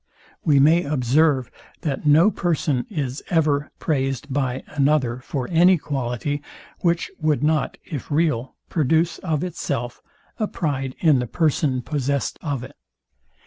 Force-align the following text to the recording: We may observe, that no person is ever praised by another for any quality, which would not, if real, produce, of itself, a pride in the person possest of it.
We 0.43 0.59
may 0.59 0.83
observe, 0.83 1.51
that 1.81 2.07
no 2.07 2.31
person 2.31 2.87
is 2.89 3.21
ever 3.29 3.69
praised 3.77 4.33
by 4.33 4.63
another 4.65 5.17
for 5.19 5.47
any 5.51 5.77
quality, 5.77 6.41
which 6.79 7.11
would 7.19 7.43
not, 7.43 7.77
if 7.85 8.09
real, 8.09 8.55
produce, 8.67 9.19
of 9.19 9.43
itself, 9.43 10.01
a 10.39 10.47
pride 10.47 10.95
in 11.01 11.19
the 11.19 11.27
person 11.27 11.83
possest 11.83 12.39
of 12.41 12.63
it. 12.63 12.75